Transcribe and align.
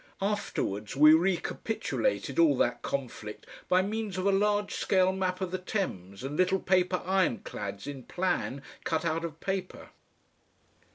Afterwards 0.23 0.95
we 0.95 1.13
recapitulated 1.13 2.39
all 2.39 2.57
that 2.57 2.81
conflict 2.81 3.45
by 3.69 3.83
means 3.83 4.17
of 4.17 4.25
a 4.25 4.31
large 4.31 4.73
scale 4.73 5.11
map 5.13 5.41
of 5.41 5.51
the 5.51 5.59
Thames 5.59 6.23
and 6.23 6.35
little 6.35 6.57
paper 6.57 7.03
ironclads 7.05 7.85
in 7.85 8.01
plan 8.01 8.63
cut 8.83 9.05
out 9.05 9.23
of 9.23 9.39
paper. 9.39 9.89